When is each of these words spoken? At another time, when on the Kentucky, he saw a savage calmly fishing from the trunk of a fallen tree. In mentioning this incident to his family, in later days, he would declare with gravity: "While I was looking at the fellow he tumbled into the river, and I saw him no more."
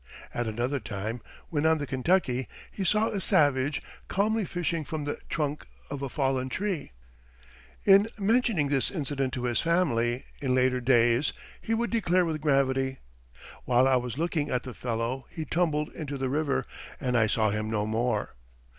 At 0.33 0.47
another 0.47 0.79
time, 0.79 1.21
when 1.49 1.63
on 1.67 1.77
the 1.77 1.85
Kentucky, 1.85 2.47
he 2.71 2.83
saw 2.83 3.09
a 3.09 3.21
savage 3.21 3.83
calmly 4.07 4.45
fishing 4.45 4.83
from 4.83 5.03
the 5.05 5.17
trunk 5.29 5.63
of 5.91 6.01
a 6.01 6.09
fallen 6.09 6.49
tree. 6.49 6.91
In 7.85 8.07
mentioning 8.17 8.69
this 8.69 8.89
incident 8.89 9.31
to 9.35 9.43
his 9.43 9.61
family, 9.61 10.25
in 10.41 10.55
later 10.55 10.81
days, 10.81 11.33
he 11.61 11.75
would 11.75 11.91
declare 11.91 12.25
with 12.25 12.41
gravity: 12.41 12.97
"While 13.65 13.87
I 13.87 13.97
was 13.97 14.17
looking 14.17 14.49
at 14.49 14.63
the 14.63 14.73
fellow 14.73 15.27
he 15.29 15.45
tumbled 15.45 15.89
into 15.93 16.17
the 16.17 16.29
river, 16.29 16.65
and 16.99 17.15
I 17.15 17.27
saw 17.27 17.51
him 17.51 17.69
no 17.69 17.85
more." 17.85 18.33